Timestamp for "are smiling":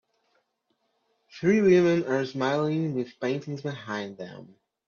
2.07-2.95